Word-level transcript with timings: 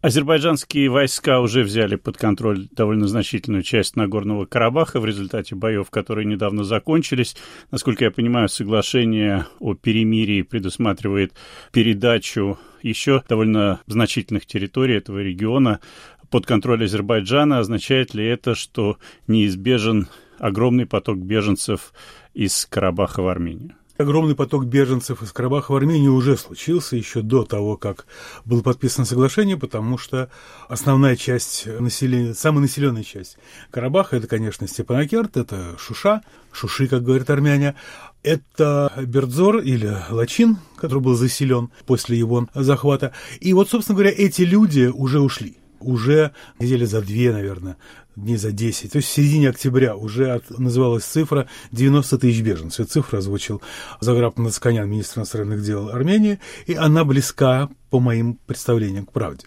Азербайджанские 0.00 0.90
войска 0.90 1.40
уже 1.40 1.64
взяли 1.64 1.96
под 1.96 2.16
контроль 2.16 2.68
довольно 2.70 3.08
значительную 3.08 3.64
часть 3.64 3.96
Нагорного 3.96 4.46
Карабаха 4.46 5.00
в 5.00 5.04
результате 5.04 5.56
боев, 5.56 5.90
которые 5.90 6.24
недавно 6.24 6.62
закончились. 6.62 7.34
Насколько 7.72 8.04
я 8.04 8.12
понимаю, 8.12 8.48
соглашение 8.48 9.46
о 9.58 9.74
перемирии 9.74 10.42
предусматривает 10.42 11.34
передачу 11.72 12.60
еще 12.80 13.24
довольно 13.28 13.80
значительных 13.88 14.46
территорий 14.46 14.94
этого 14.94 15.18
региона 15.18 15.80
под 16.30 16.46
контроль 16.46 16.84
Азербайджана. 16.84 17.58
Означает 17.58 18.14
ли 18.14 18.24
это, 18.24 18.54
что 18.54 18.98
неизбежен 19.26 20.06
огромный 20.38 20.86
поток 20.86 21.18
беженцев 21.18 21.92
из 22.34 22.66
Карабаха 22.66 23.22
в 23.22 23.26
Армению? 23.26 23.77
Огромный 23.98 24.36
поток 24.36 24.64
беженцев 24.66 25.24
из 25.24 25.32
Карабаха 25.32 25.72
в 25.72 25.74
Армению 25.74 26.14
уже 26.14 26.36
случился 26.36 26.94
еще 26.94 27.20
до 27.20 27.44
того, 27.44 27.76
как 27.76 28.06
было 28.44 28.62
подписано 28.62 29.04
соглашение, 29.04 29.56
потому 29.56 29.98
что 29.98 30.30
основная 30.68 31.16
часть 31.16 31.66
населения, 31.66 32.32
самая 32.32 32.60
населенная 32.60 33.02
часть 33.02 33.38
Карабаха, 33.72 34.16
это, 34.16 34.28
конечно, 34.28 34.68
Степанакерт, 34.68 35.36
это 35.36 35.76
Шуша, 35.80 36.22
Шуши, 36.52 36.86
как 36.86 37.02
говорят 37.02 37.28
армяне, 37.28 37.74
это 38.22 38.92
Бердзор 39.04 39.58
или 39.58 39.92
Лачин, 40.10 40.58
который 40.76 41.02
был 41.02 41.14
заселен 41.14 41.70
после 41.84 42.16
его 42.16 42.46
захвата. 42.54 43.12
И 43.40 43.52
вот, 43.52 43.68
собственно 43.68 43.96
говоря, 43.96 44.14
эти 44.16 44.42
люди 44.42 44.92
уже 44.94 45.18
ушли 45.18 45.56
уже 45.80 46.32
недели 46.58 46.84
за 46.84 47.00
две, 47.00 47.32
наверное, 47.32 47.76
дней 48.16 48.36
за 48.36 48.52
10, 48.52 48.92
то 48.92 48.96
есть 48.96 49.08
в 49.08 49.12
середине 49.12 49.50
октября 49.50 49.94
уже 49.94 50.30
от, 50.30 50.58
называлась 50.58 51.04
цифра 51.04 51.48
90 51.72 52.18
тысяч 52.18 52.40
беженцев. 52.42 52.80
Эту 52.80 52.94
цифру 52.94 53.18
озвучил 53.18 53.62
Заграб 54.00 54.38
Нацканян, 54.38 54.88
министр 54.88 55.20
иностранных 55.20 55.62
дел 55.62 55.88
Армении, 55.90 56.40
и 56.66 56.74
она 56.74 57.04
близка, 57.04 57.68
по 57.90 58.00
моим 58.00 58.34
представлениям, 58.46 59.06
к 59.06 59.12
правде. 59.12 59.46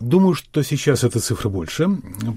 Думаю, 0.00 0.34
что 0.34 0.62
сейчас 0.62 1.04
эта 1.04 1.20
цифра 1.20 1.48
больше, 1.48 1.88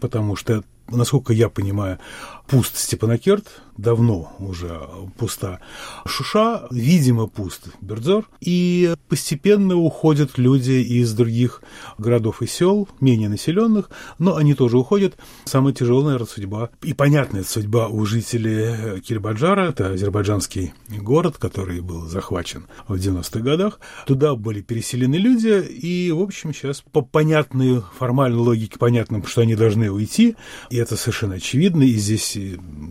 потому 0.01 0.35
что, 0.35 0.63
насколько 0.89 1.33
я 1.33 1.49
понимаю, 1.49 1.99
пуст 2.47 2.77
Степанакерт, 2.77 3.61
давно 3.77 4.33
уже 4.39 4.81
пуста 5.17 5.59
Шуша, 6.05 6.67
видимо, 6.71 7.27
пуст 7.27 7.67
Бердзор, 7.81 8.27
и 8.41 8.95
постепенно 9.07 9.75
уходят 9.75 10.37
люди 10.37 10.71
из 10.71 11.13
других 11.13 11.61
городов 11.97 12.41
и 12.41 12.47
сел, 12.47 12.87
менее 12.99 13.29
населенных, 13.29 13.89
но 14.17 14.35
они 14.35 14.53
тоже 14.53 14.77
уходят. 14.77 15.15
Самая 15.45 15.73
тяжелая, 15.73 16.05
наверное, 16.05 16.27
судьба, 16.27 16.69
и 16.81 16.93
понятная 16.93 17.43
судьба 17.43 17.87
у 17.87 18.05
жителей 18.05 18.99
Кирбаджара, 19.01 19.69
это 19.69 19.91
азербайджанский 19.91 20.73
город, 20.89 21.37
который 21.37 21.81
был 21.81 22.07
захвачен 22.07 22.65
в 22.87 22.95
90-х 22.95 23.39
годах. 23.41 23.79
Туда 24.05 24.35
были 24.35 24.61
переселены 24.61 25.15
люди, 25.15 25.61
и, 25.61 26.11
в 26.11 26.21
общем, 26.21 26.53
сейчас 26.53 26.81
по 26.81 27.01
понятной 27.01 27.81
формальной 27.97 28.39
логике 28.39 28.77
понятно, 28.79 29.21
что 29.25 29.41
они 29.41 29.55
должны 29.55 29.91
уйти, 29.91 30.35
это 30.77 30.95
совершенно 30.95 31.35
очевидно, 31.35 31.83
и 31.83 31.93
здесь, 31.93 32.37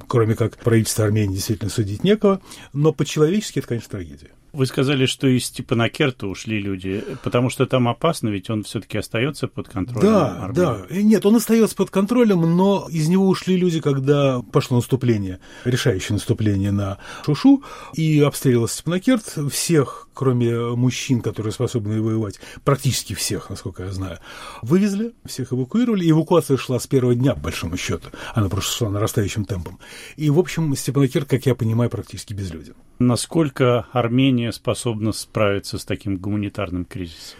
кроме 0.08 0.34
как 0.34 0.56
правительства 0.58 1.04
Армении, 1.04 1.34
действительно 1.34 1.70
судить 1.70 2.04
некого, 2.04 2.40
но 2.72 2.92
по-человечески 2.92 3.58
это, 3.58 3.68
конечно, 3.68 3.90
трагедия. 3.90 4.30
Вы 4.56 4.64
сказали, 4.64 5.04
что 5.04 5.26
из 5.26 5.44
Степанакерта 5.44 6.26
ушли 6.26 6.58
люди, 6.58 7.04
потому 7.22 7.50
что 7.50 7.66
там 7.66 7.88
опасно, 7.88 8.30
ведь 8.30 8.48
он 8.48 8.62
все-таки 8.62 8.96
остается 8.96 9.48
под 9.48 9.68
контролем. 9.68 10.08
Да, 10.08 10.44
армии. 10.44 10.54
да. 10.54 10.86
Нет, 10.88 11.26
он 11.26 11.36
остается 11.36 11.76
под 11.76 11.90
контролем, 11.90 12.40
но 12.56 12.88
из 12.90 13.08
него 13.08 13.28
ушли 13.28 13.58
люди, 13.58 13.82
когда 13.82 14.40
пошло 14.40 14.78
наступление, 14.78 15.40
решающее 15.66 16.14
наступление 16.14 16.72
на 16.72 16.96
Шушу, 17.26 17.64
и 17.92 18.18
обстреливался 18.20 18.76
Степанакерт. 18.76 19.36
Всех, 19.50 20.08
кроме 20.14 20.56
мужчин, 20.74 21.20
которые 21.20 21.52
способны 21.52 22.00
воевать, 22.00 22.40
практически 22.64 23.12
всех, 23.12 23.50
насколько 23.50 23.82
я 23.82 23.92
знаю, 23.92 24.20
вывезли, 24.62 25.12
всех 25.26 25.52
эвакуировали. 25.52 26.10
Эвакуация 26.10 26.56
шла 26.56 26.80
с 26.80 26.86
первого 26.86 27.14
дня, 27.14 27.34
по 27.34 27.40
большому 27.40 27.76
счету. 27.76 28.08
Она 28.34 28.48
просто 28.48 28.72
шла 28.72 28.88
нарастающим 28.88 29.44
темпом. 29.44 29.78
И, 30.16 30.30
в 30.30 30.38
общем, 30.38 30.74
Степанакерт, 30.74 31.28
как 31.28 31.44
я 31.44 31.54
понимаю, 31.54 31.90
практически 31.90 32.32
безлюден. 32.32 32.74
Насколько 32.98 33.86
Армения 33.92 34.45
способна 34.52 35.12
справиться 35.12 35.78
с 35.78 35.84
таким 35.84 36.16
гуманитарным 36.16 36.84
кризисом? 36.84 37.38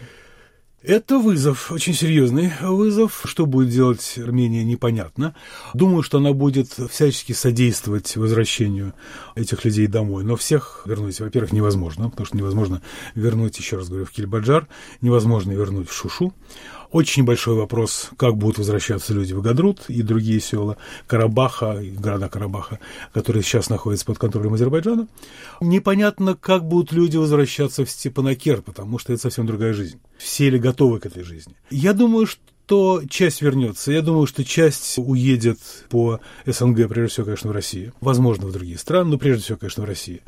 Это 0.83 1.17
вызов, 1.17 1.71
очень 1.71 1.95
серьезный 1.95 2.51
вызов. 2.61 3.23
Что 3.25 3.47
будет 3.47 3.69
делать 3.69 4.13
Армения, 4.17 4.63
непонятно. 4.63 5.35
Думаю, 5.73 6.03
что 6.03 6.19
она 6.19 6.33
будет 6.33 6.67
всячески 6.91 7.33
содействовать 7.33 8.15
возвращению 8.15 8.93
этих 9.33 9.65
людей 9.65 9.87
домой. 9.87 10.23
Но 10.23 10.35
всех 10.35 10.83
вернуть, 10.85 11.19
во-первых, 11.19 11.51
невозможно, 11.51 12.11
потому 12.11 12.27
что 12.27 12.37
невозможно 12.37 12.83
вернуть, 13.15 13.57
еще 13.57 13.77
раз 13.77 13.89
говорю, 13.89 14.05
в 14.05 14.11
Кильбаджар, 14.11 14.67
невозможно 15.01 15.51
вернуть 15.51 15.89
в 15.89 15.93
Шушу. 15.93 16.31
Очень 16.91 17.23
большой 17.23 17.55
вопрос, 17.55 18.11
как 18.15 18.37
будут 18.37 18.59
возвращаться 18.59 19.13
люди 19.13 19.33
в 19.33 19.41
Гадрут 19.41 19.85
и 19.89 20.03
другие 20.03 20.39
села 20.39 20.77
Карабаха, 21.07 21.81
города 21.81 22.29
Карабаха, 22.29 22.79
которые 23.13 23.41
сейчас 23.41 23.69
находятся 23.69 24.05
под 24.05 24.19
контролем 24.19 24.53
Азербайджана. 24.53 25.07
Непонятно, 25.59 26.35
как 26.35 26.65
будут 26.65 26.91
люди 26.91 27.17
возвращаться 27.17 27.83
в 27.83 27.89
Степанакер, 27.89 28.61
потому 28.61 28.99
что 28.99 29.11
это 29.11 29.23
совсем 29.23 29.47
другая 29.47 29.73
жизнь. 29.73 29.99
Все 30.17 30.49
ли 30.49 30.59
готовы 30.59 30.99
к 30.99 31.05
этой 31.05 31.23
жизни? 31.23 31.55
Я 31.69 31.93
думаю, 31.93 32.25
что 32.25 32.41
то 32.67 33.01
часть 33.09 33.41
вернется. 33.41 33.93
Я 33.93 34.01
думаю, 34.01 34.27
что 34.27 34.43
часть 34.43 34.95
уедет 34.97 35.57
по 35.89 36.19
СНГ, 36.45 36.89
прежде 36.89 37.13
всего, 37.13 37.25
конечно, 37.25 37.49
в 37.49 37.53
Россию. 37.53 37.93
Возможно, 38.01 38.45
в 38.45 38.51
другие 38.51 38.77
страны, 38.77 39.11
но 39.11 39.17
прежде 39.17 39.43
всего, 39.43 39.57
конечно, 39.57 39.83
в 39.83 39.85
Россию. 39.85 40.19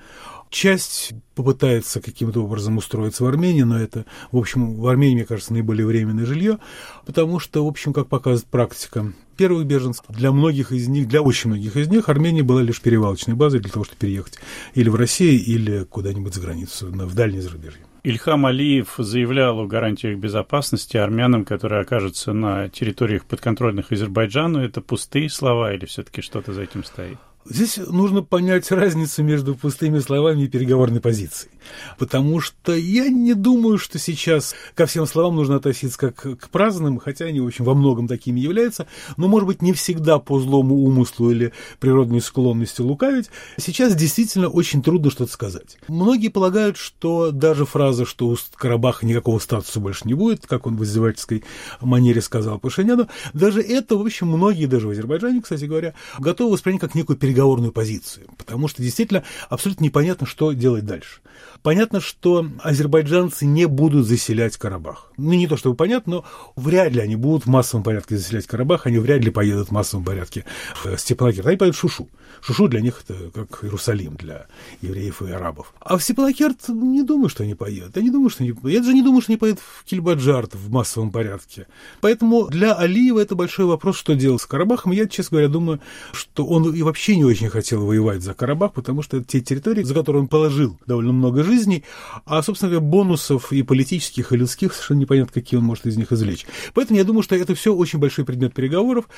Часть 0.50 1.12
попытается 1.36 2.02
каким-то 2.02 2.42
образом 2.44 2.78
устроиться 2.78 3.26
в 3.26 3.28
Армении, 3.28 3.64
но 3.64 3.78
это, 3.78 4.06
в 4.32 4.38
общем, 4.38 4.76
в 4.76 4.88
Армении, 4.88 5.16
мне 5.16 5.26
кажется, 5.26 5.52
наиболее 5.52 5.86
временное 5.86 6.26
жилье, 6.26 6.60
потому 7.06 7.40
что, 7.40 7.64
в 7.66 7.68
общем, 7.68 7.92
как 7.92 8.08
показывает 8.08 8.50
практика 8.50 9.14
первых 9.38 9.68
беженцев, 9.68 10.06
для 10.08 10.32
многих 10.32 10.72
из 10.72 10.88
них, 10.88 11.10
для 11.10 11.22
очень 11.22 11.50
многих 11.50 11.76
из 11.76 11.90
них 11.90 12.08
Армения 12.08 12.42
была 12.42 12.62
лишь 12.62 12.82
перевалочной 12.82 13.36
базой 13.36 13.60
для 13.60 13.70
того, 13.70 13.84
чтобы 13.84 14.00
переехать 14.00 14.40
или 14.74 14.88
в 14.90 14.96
Россию, 14.96 15.44
или 15.44 15.84
куда-нибудь 15.84 16.34
за 16.34 16.42
границу, 16.42 16.88
в 16.88 17.14
дальнее 17.14 17.42
зарубежье. 17.42 17.82
Ильхам 18.04 18.46
Алиев 18.46 18.96
заявлял 18.98 19.60
о 19.60 19.68
гарантиях 19.68 20.18
безопасности 20.18 20.98
армянам, 20.98 21.46
которые 21.46 21.82
окажутся 21.82 22.34
на 22.34 22.70
территориях 22.70 23.26
подконтрольных 23.26 23.92
Азербайджану. 23.92 24.60
Это 24.60 24.82
пустые 24.82 25.30
слова 25.30 25.74
или 25.74 25.86
все-таки 25.86 26.22
что-то 26.22 26.54
за 26.54 26.64
этим 26.64 26.84
стоит? 26.84 27.18
Здесь 27.46 27.78
нужно 27.78 28.22
понять 28.22 28.70
разницу 28.72 29.24
между 29.24 29.56
пустыми 29.56 30.00
словами 30.00 30.44
и 30.44 30.48
переговорной 30.48 31.02
позицией. 31.02 31.52
Потому 31.98 32.40
что 32.42 32.76
я 32.76 33.10
не 33.10 33.34
думаю, 33.34 33.78
что 33.78 33.98
сейчас 33.98 34.56
ко 34.76 34.86
всем 34.86 35.06
словам 35.08 35.36
нужно 35.36 35.56
относиться 35.56 35.98
как 35.98 36.16
к 36.16 36.50
праздным, 36.50 37.00
хотя 37.00 37.26
они, 37.26 37.40
в 37.40 37.48
общем, 37.48 37.66
во 37.66 37.74
многом 37.74 38.08
такими 38.08 38.40
являются, 38.40 38.88
но, 39.18 39.28
может 39.28 39.48
быть, 39.48 39.62
не 39.62 39.74
всегда 39.74 40.20
по 40.20 40.40
злому 40.40 40.76
умыслу 40.76 41.32
или 41.32 41.52
природной 41.80 42.22
склонности 42.22 42.82
лукавить. 42.82 43.30
Сейчас 43.58 43.96
действительно 43.96 44.48
очень 44.48 44.84
трудно 44.84 45.10
что-то 45.10 45.32
сказать. 45.32 45.78
Многие 45.88 46.30
полагают, 46.30 46.78
что 46.78 47.32
даже 47.32 47.66
фраза, 47.66 48.06
что 48.06 48.28
у 48.28 48.38
Карабаха 48.56 49.06
никакого 49.06 49.40
статуса 49.40 49.80
больше 49.80 50.08
не 50.08 50.14
будет, 50.14 50.46
как 50.46 50.68
он 50.68 50.78
в 50.78 50.84
издевательской 50.84 51.44
манере 51.82 52.22
сказал 52.22 52.60
Пашиняну, 52.60 53.08
даже 53.34 53.62
это, 53.62 53.98
в 53.98 54.02
общем, 54.02 54.28
многие, 54.28 54.66
даже 54.66 54.88
в 54.88 54.92
Азербайджане, 54.92 55.42
кстати 55.42 55.66
говоря, 55.66 55.94
готовы 56.20 56.54
воспринять 56.54 56.82
как 56.82 56.96
некую 56.96 57.18
переговорную 57.18 57.39
позицию, 57.72 58.28
потому 58.38 58.68
что 58.68 58.82
действительно 58.82 59.24
абсолютно 59.50 59.86
непонятно, 59.86 60.28
что 60.28 60.52
делать 60.54 60.86
дальше. 60.86 61.22
Понятно, 61.62 62.00
что 62.00 62.46
азербайджанцы 62.64 63.46
не 63.46 63.66
будут 63.66 64.08
заселять 64.08 64.56
Карабах. 64.58 65.12
Ну, 65.18 65.34
не 65.34 65.48
то 65.48 65.58
чтобы 65.58 65.76
понятно, 65.76 66.10
но 66.10 66.26
вряд 66.56 66.94
ли 66.94 67.02
они 67.02 67.16
будут 67.16 67.46
в 67.46 67.50
массовом 67.50 67.84
порядке 67.84 68.18
заселять 68.18 68.48
Карабах, 68.48 68.88
они 68.88 68.98
вряд 68.98 69.22
ли 69.22 69.30
поедут 69.30 69.68
в 69.68 69.72
массовом 69.72 70.06
порядке 70.06 70.46
в 70.84 70.98
Степанакерт. 70.98 71.48
Они 71.48 71.58
поедут 71.58 71.76
в 71.76 71.80
Шушу. 71.80 72.10
Шушу 72.42 72.70
для 72.70 72.80
них 72.80 73.04
это 73.08 73.30
как 73.32 73.64
Иерусалим 73.64 74.16
для 74.16 74.48
евреев 74.82 75.22
и 75.22 75.32
арабов. 75.32 75.74
А 75.82 75.98
в 75.98 76.04
Степанакерт 76.04 76.70
не 76.70 77.04
думаю, 77.04 77.30
что 77.30 77.44
они 77.44 77.56
поедут. 77.56 77.98
Я 77.98 78.02
не 78.02 78.10
думаю, 78.10 78.30
что 78.30 78.44
они 78.44 78.54
Я 78.64 78.80
даже 78.80 78.94
не 78.94 79.02
думаю, 79.02 79.22
что 79.22 79.34
они 79.34 79.38
поедут 79.38 79.60
в 79.60 79.84
Кильбаджарт 79.84 80.56
в 80.56 80.72
массовом 80.72 81.12
порядке. 81.12 81.68
Поэтому 82.00 82.48
для 82.48 82.74
Алиева 82.74 83.20
это 83.20 83.36
большой 83.36 83.66
вопрос, 83.66 83.98
что 83.98 84.16
делать 84.16 84.42
с 84.42 84.46
Карабахом. 84.46 84.94
Я, 84.94 85.08
честно 85.08 85.36
говоря, 85.36 85.50
думаю, 85.50 85.82
что 86.14 86.46
он 86.46 86.74
и 86.74 86.82
вообще 86.82 87.18
не 87.20 87.26
очень 87.26 87.50
хотел 87.50 87.86
воевать 87.86 88.22
за 88.22 88.34
Карабах, 88.34 88.72
потому 88.72 89.02
что 89.02 89.18
это 89.18 89.26
те 89.28 89.42
территории, 89.42 89.84
за 89.84 89.94
которые 89.94 90.22
он 90.22 90.30
положил 90.30 90.80
довольно 90.88 91.12
много 91.12 91.44
жизней, 91.44 91.84
а, 92.26 92.42
собственно 92.42 92.72
говоря, 92.72 92.88
бонусов 92.88 93.52
и 93.52 93.62
политических, 93.62 94.32
и 94.32 94.38
людских 94.38 94.74
совершенно 94.74 95.00
непонятно, 95.00 95.34
какие 95.34 95.58
он 95.58 95.66
может 95.66 95.86
из 95.86 95.98
них 95.98 96.14
извлечь. 96.14 96.46
Поэтому 96.74 96.98
я 96.98 97.04
думаю, 97.04 97.22
что 97.22 97.36
это 97.36 97.56
все 97.56 97.76
очень 97.76 98.00
большой 98.00 98.24
предмет 98.24 98.54
переговоров. 98.54 99.10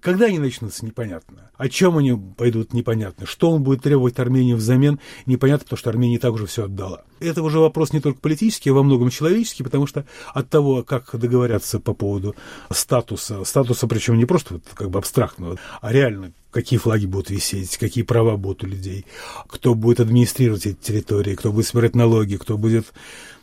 Когда 0.00 0.26
они 0.26 0.38
начнутся, 0.38 0.86
непонятно. 0.86 1.50
О 1.56 1.68
чем 1.68 1.98
они 1.98 2.16
пойдут, 2.36 2.72
непонятно. 2.72 3.26
Что 3.26 3.50
он 3.50 3.64
будет 3.64 3.82
требовать 3.82 4.16
Армении 4.20 4.54
взамен, 4.54 5.00
непонятно, 5.26 5.64
потому 5.64 5.78
что 5.78 5.90
Армения 5.90 6.20
так 6.20 6.32
уже 6.32 6.46
все 6.46 6.66
отдала. 6.66 7.02
Это 7.18 7.42
уже 7.42 7.58
вопрос 7.58 7.92
не 7.92 8.00
только 8.00 8.20
политический, 8.20 8.70
а 8.70 8.74
во 8.74 8.84
многом 8.84 9.10
человеческий, 9.10 9.64
потому 9.64 9.88
что 9.88 10.06
от 10.32 10.48
того, 10.48 10.84
как 10.84 11.10
договорятся 11.18 11.80
по 11.80 11.92
поводу 11.92 12.36
статуса, 12.70 13.42
статуса 13.42 13.88
причем 13.88 14.16
не 14.16 14.26
просто 14.26 14.60
как 14.74 14.90
бы 14.90 15.00
абстрактного, 15.00 15.58
а 15.80 15.92
реально 15.92 16.32
какие 16.50 16.78
флаги 16.78 17.06
будут 17.06 17.30
висеть, 17.30 17.76
какие 17.76 18.04
права 18.04 18.36
будут 18.36 18.64
у 18.64 18.66
людей, 18.66 19.04
кто 19.46 19.74
будет 19.74 20.00
администрировать 20.00 20.66
эти 20.66 20.76
территории, 20.76 21.34
кто 21.34 21.52
будет 21.52 21.66
собирать 21.66 21.94
налоги, 21.94 22.36
кто 22.36 22.56
будет 22.56 22.92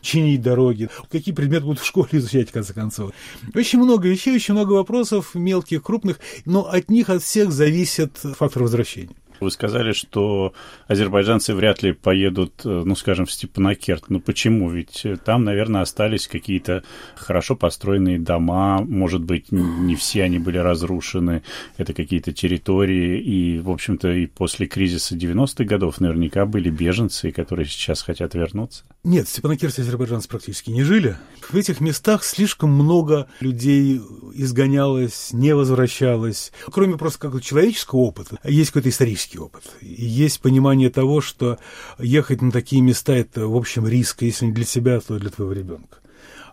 чинить 0.01 0.41
дороги, 0.41 0.89
какие 1.09 1.33
предметы 1.33 1.65
будут 1.65 1.79
в 1.79 1.85
школе 1.85 2.09
изучать, 2.13 2.49
в 2.49 2.53
конце 2.53 2.73
концов. 2.73 3.11
Очень 3.53 3.79
много 3.79 4.07
вещей, 4.07 4.35
очень 4.35 4.53
много 4.53 4.73
вопросов, 4.73 5.33
мелких, 5.33 5.83
крупных, 5.83 6.19
но 6.45 6.61
от 6.69 6.89
них 6.89 7.09
от 7.09 7.23
всех 7.23 7.51
зависит 7.51 8.17
фактор 8.17 8.63
возвращения. 8.63 9.15
Вы 9.39 9.51
сказали, 9.51 9.91
что 9.91 10.53
азербайджанцы 10.87 11.53
вряд 11.53 11.83
ли 11.83 11.93
поедут, 11.93 12.61
э, 12.65 12.83
ну, 12.85 12.95
скажем, 12.95 13.25
в 13.25 13.31
Степанакерт. 13.31 14.09
Ну, 14.09 14.19
почему? 14.19 14.69
Ведь 14.69 15.05
э, 15.05 15.17
там, 15.17 15.43
наверное, 15.43 15.81
остались 15.81 16.27
какие-то 16.27 16.83
хорошо 17.15 17.55
построенные 17.55 18.19
дома, 18.19 18.81
может 18.81 19.23
быть, 19.23 19.51
не 19.51 19.95
все 19.95 20.23
они 20.23 20.39
были 20.39 20.57
разрушены, 20.57 21.43
это 21.77 21.93
какие-то 21.93 22.31
территории, 22.31 23.19
и, 23.19 23.59
в 23.59 23.69
общем-то, 23.69 24.11
и 24.11 24.25
после 24.25 24.67
кризиса 24.67 25.15
90-х 25.15 25.63
годов 25.63 25.99
наверняка 25.99 26.45
были 26.45 26.69
беженцы, 26.69 27.31
которые 27.31 27.65
сейчас 27.65 28.01
хотят 28.01 28.33
вернуться. 28.35 28.83
Нет, 29.05 29.27
в 29.27 29.29
Степанакерте 29.29 29.83
азербайджанцы 29.83 30.27
практически 30.27 30.71
не 30.71 30.81
жили. 30.81 31.15
В 31.47 31.55
этих 31.55 31.79
местах 31.79 32.23
слишком 32.23 32.71
много 32.71 33.27
людей 33.39 34.01
изгонялось, 34.33 35.29
не 35.31 35.53
возвращалось. 35.53 36.51
Кроме 36.71 36.97
просто 36.97 37.19
как 37.19 37.39
человеческого 37.43 37.99
опыта, 37.99 38.39
есть 38.43 38.71
какой-то 38.71 38.89
исторический 38.89 39.37
опыт. 39.37 39.61
И 39.79 40.03
есть 40.03 40.41
понимание 40.41 40.89
того, 40.89 41.21
что 41.21 41.59
ехать 41.99 42.41
на 42.41 42.51
такие 42.51 42.81
места– 42.81 43.13
это, 43.15 43.45
в 43.45 43.55
общем, 43.55 43.87
риск, 43.87 44.23
если 44.23 44.47
не 44.47 44.53
для 44.53 44.65
себя, 44.65 44.99
то 44.99 45.19
для 45.19 45.29
твоего 45.29 45.53
ребенка. 45.53 45.99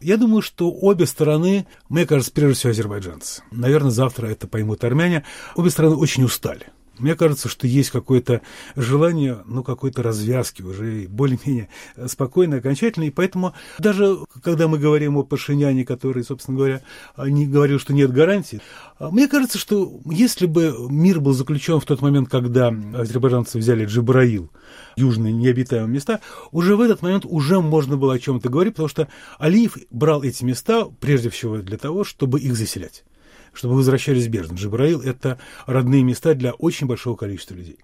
Я 0.03 0.19
думаю, 0.19 0.43
что 0.43 0.71
обе 0.71 1.07
стороны, 1.07 1.67
мне 1.89 2.05
кажется, 2.05 2.33
прежде 2.33 2.55
всего 2.55 2.73
азербайджанцы, 2.73 3.43
наверное, 3.51 3.93
завтра 3.93 4.27
это 4.27 4.47
поймут 4.47 4.85
армяне, 4.85 5.25
обе 5.55 5.71
стороны 5.71 5.97
очень 5.97 6.25
устали. 6.25 6.67
Мне 6.99 7.15
кажется, 7.17 7.49
что 7.49 7.67
есть 7.67 7.91
какое-то 7.91 8.43
желание, 8.77 9.39
ну, 9.47 9.63
какой-то 9.65 10.03
развязки 10.03 10.63
уже 10.63 11.07
более-менее 11.09 11.69
спокойно, 12.07 12.57
окончательно. 12.57 13.05
И 13.05 13.11
поэтому 13.11 13.55
даже 13.79 14.19
когда 14.43 14.69
мы 14.69 14.79
говорим 14.79 15.17
о 15.17 15.23
Пашиняне, 15.23 15.85
который, 15.87 16.23
собственно 16.23 16.57
говоря, 16.57 16.83
не 17.17 17.47
говорил, 17.47 17.79
что 17.79 17.95
нет 17.95 18.13
гарантий, 18.13 18.61
мне 19.01 19.27
кажется, 19.27 19.59
что 19.59 20.01
если 20.05 20.47
бы 20.47 20.77
мир 20.91 21.21
был 21.21 21.33
заключен 21.33 21.81
в 21.81 21.87
тот 21.87 22.03
момент, 22.03 22.29
когда 22.29 22.69
азербайджанцы 22.69 23.59
взяли 23.59 23.87
Джибраил, 23.87 24.51
южные 24.97 25.33
необитаемые 25.33 25.95
места, 25.95 26.21
уже 26.51 26.77
в 26.77 26.81
этот 26.83 27.01
момент 27.03 27.25
уже 27.25 27.61
можно 27.61 27.97
было 27.97 28.15
о 28.15 28.19
чем-то 28.19 28.51
говорить, 28.51 28.75
потому 28.75 28.89
что 28.89 29.09
Алиев 29.39 29.79
брал 29.91 30.23
эти 30.23 30.45
места 30.45 30.85
прежде 31.01 31.31
всего 31.31 31.57
для 31.59 31.79
того, 31.79 32.05
чтобы 32.05 32.39
их 32.39 32.55
заселять 32.55 33.05
чтобы 33.53 33.75
возвращались 33.75 34.29
беженцы. 34.29 34.55
Джибраил– 34.55 35.01
это 35.03 35.39
родные 35.67 36.03
места 36.03 36.35
для 36.35 36.53
очень 36.53 36.87
большого 36.87 37.17
количества 37.17 37.55
людей. 37.55 37.79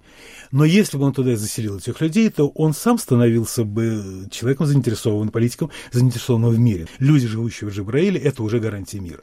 Но 0.50 0.64
если 0.64 0.96
бы 0.96 1.04
он 1.04 1.12
туда 1.12 1.36
заселил 1.36 1.76
этих 1.78 2.00
людей, 2.00 2.30
то 2.30 2.48
он 2.48 2.72
сам 2.72 2.98
становился 2.98 3.64
бы 3.64 4.26
человеком 4.30 4.66
заинтересованным, 4.66 5.30
политиком, 5.30 5.70
заинтересованным 5.92 6.50
в 6.50 6.58
мире. 6.58 6.86
Люди, 6.98 7.26
живущие 7.26 7.70
в 7.70 7.74
Джибраиле, 7.74 8.20
это 8.20 8.42
уже 8.42 8.58
гарантия 8.58 9.00
мира. 9.00 9.22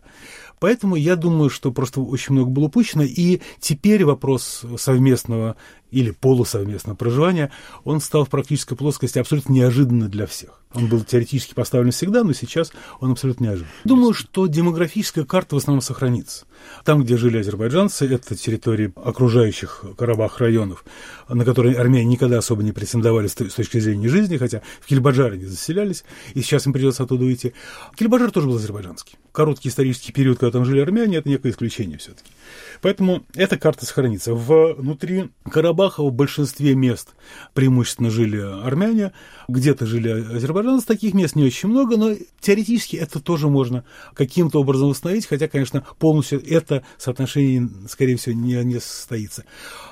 Поэтому 0.59 0.95
я 0.95 1.15
думаю, 1.15 1.49
что 1.49 1.71
просто 1.71 2.01
очень 2.01 2.33
много 2.33 2.49
было 2.49 2.65
упущено, 2.65 3.03
и 3.03 3.41
теперь 3.59 4.05
вопрос 4.05 4.63
совместного 4.77 5.57
или 5.95 6.11
полусовместного 6.11 6.97
проживания, 6.97 7.51
он 7.85 8.01
стал 8.01 8.25
в 8.25 8.29
практической 8.29 8.75
плоскости 8.75 9.17
абсолютно 9.17 9.53
неожиданно 9.53 10.09
для 10.09 10.27
всех. 10.27 10.59
Он 10.73 10.87
был 10.87 11.05
теоретически 11.05 11.53
поставлен 11.53 11.91
всегда, 11.91 12.25
но 12.25 12.33
сейчас 12.33 12.73
он 12.99 13.11
абсолютно 13.11 13.45
неожиданный. 13.45 13.71
Думаю, 13.85 14.13
что 14.13 14.45
демографическая 14.47 15.23
карта 15.23 15.55
в 15.55 15.59
основном 15.59 15.81
сохранится. 15.81 16.45
Там, 16.83 17.03
где 17.03 17.15
жили 17.15 17.37
азербайджанцы, 17.37 18.05
это 18.13 18.35
территории 18.35 18.91
окружающих 18.97 19.85
Карабах 19.97 20.39
районов, 20.39 20.83
на 21.29 21.45
которые 21.45 21.77
армяне 21.77 22.03
никогда 22.03 22.39
особо 22.39 22.61
не 22.61 22.73
претендовали 22.73 23.27
с 23.27 23.35
точки 23.35 23.79
зрения 23.79 24.09
жизни, 24.09 24.35
хотя 24.35 24.61
в 24.81 24.87
Кильбаджаре 24.87 25.35
они 25.35 25.45
заселялись, 25.45 26.03
и 26.33 26.41
сейчас 26.41 26.65
им 26.65 26.73
придется 26.73 27.03
оттуда 27.03 27.23
уйти. 27.23 27.53
Кильбаджар 27.95 28.31
тоже 28.31 28.47
был 28.47 28.57
азербайджанский. 28.57 29.15
Короткий 29.31 29.69
исторический 29.69 30.11
период, 30.11 30.39
когда 30.39 30.51
там 30.51 30.65
жили 30.65 30.81
армяне, 30.81 31.17
это 31.17 31.29
некое 31.29 31.51
исключение 31.51 31.97
все-таки. 31.99 32.31
Поэтому 32.81 33.25
эта 33.33 33.57
карта 33.57 33.85
сохранится. 33.85 34.33
Внутри 34.33 35.29
Карабаха 35.49 35.84
в 35.97 36.11
большинстве 36.11 36.75
мест 36.75 37.15
преимущественно 37.53 38.09
жили 38.09 38.37
армяне, 38.37 39.11
где-то 39.47 39.85
жили 39.85 40.09
азербайджанцы, 40.09 40.85
таких 40.85 41.13
мест 41.13 41.35
не 41.35 41.43
очень 41.43 41.69
много, 41.69 41.97
но 41.97 42.15
теоретически 42.39 42.95
это 42.95 43.19
тоже 43.19 43.47
можно 43.47 43.83
каким-то 44.13 44.59
образом 44.59 44.89
восстановить, 44.89 45.27
хотя, 45.27 45.47
конечно, 45.47 45.85
полностью 45.99 46.43
это 46.45 46.83
соотношение, 46.97 47.69
скорее 47.89 48.17
всего, 48.17 48.35
не, 48.35 48.55
не 48.63 48.79
состоится. 48.79 49.45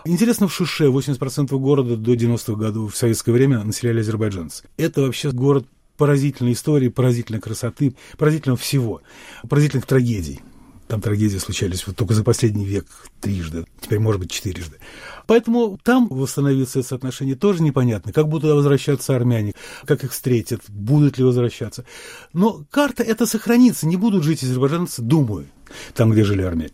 Интересно, 0.05 0.47
в 0.47 0.53
Шуше 0.53 0.85
80% 0.85 1.57
города 1.57 1.95
до 1.95 2.13
90-х 2.13 2.53
годов 2.53 2.93
в 2.93 2.97
советское 2.97 3.31
время 3.31 3.63
населяли 3.63 4.01
азербайджанцы. 4.01 4.65
Это 4.77 5.01
вообще 5.01 5.31
город 5.31 5.67
поразительной 5.97 6.53
истории, 6.53 6.89
поразительной 6.89 7.39
красоты, 7.39 7.95
поразительного 8.17 8.57
всего, 8.57 9.01
поразительных 9.47 9.85
трагедий. 9.85 10.41
Там 10.87 11.01
трагедии 11.01 11.37
случались 11.37 11.87
вот 11.87 11.95
только 11.95 12.13
за 12.13 12.23
последний 12.23 12.65
век 12.65 12.85
трижды, 13.21 13.65
теперь, 13.79 13.99
может 13.99 14.19
быть, 14.19 14.31
четырежды. 14.31 14.77
Поэтому 15.27 15.79
там 15.81 16.07
восстановиться 16.09 16.79
это 16.79 16.89
соотношение 16.89 17.35
тоже 17.35 17.63
непонятно. 17.63 18.11
Как 18.11 18.27
будут 18.27 18.43
туда 18.43 18.55
возвращаться 18.55 19.15
армяне, 19.15 19.53
как 19.85 20.03
их 20.03 20.11
встретят, 20.11 20.61
будут 20.67 21.17
ли 21.17 21.23
возвращаться. 21.23 21.85
Но 22.33 22.65
карта 22.69 23.03
это 23.03 23.25
сохранится, 23.25 23.87
не 23.87 23.95
будут 23.95 24.23
жить 24.23 24.43
азербайджанцы, 24.43 25.01
думаю, 25.01 25.47
там, 25.93 26.11
где 26.11 26.23
жили 26.23 26.41
армяне. 26.41 26.73